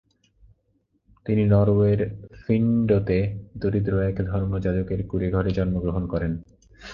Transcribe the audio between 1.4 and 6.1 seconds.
নরওয়ের ফিন্ডোতে দরিদ্র এক ধর্মযাজকের কুঁড়েঘরে জন্মগ্রহণ